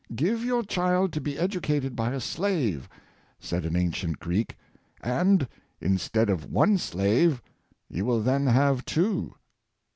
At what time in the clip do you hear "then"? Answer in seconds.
8.23-8.47